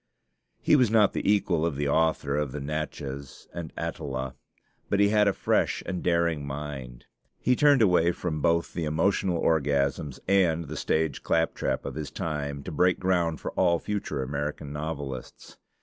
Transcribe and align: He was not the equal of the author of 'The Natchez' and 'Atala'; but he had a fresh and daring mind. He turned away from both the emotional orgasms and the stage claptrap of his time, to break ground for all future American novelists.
He 0.59 0.75
was 0.75 0.89
not 0.89 1.13
the 1.13 1.31
equal 1.31 1.63
of 1.63 1.75
the 1.75 1.87
author 1.87 2.35
of 2.35 2.51
'The 2.53 2.59
Natchez' 2.59 3.47
and 3.53 3.71
'Atala'; 3.77 4.33
but 4.89 4.99
he 4.99 5.09
had 5.09 5.27
a 5.27 5.31
fresh 5.31 5.83
and 5.85 6.01
daring 6.01 6.43
mind. 6.43 7.05
He 7.39 7.55
turned 7.55 7.83
away 7.83 8.11
from 8.11 8.41
both 8.41 8.73
the 8.73 8.85
emotional 8.85 9.37
orgasms 9.39 10.19
and 10.27 10.63
the 10.65 10.75
stage 10.75 11.21
claptrap 11.21 11.85
of 11.85 11.93
his 11.93 12.09
time, 12.09 12.63
to 12.63 12.71
break 12.71 12.99
ground 12.99 13.39
for 13.39 13.51
all 13.51 13.77
future 13.77 14.23
American 14.23 14.73
novelists. 14.73 15.57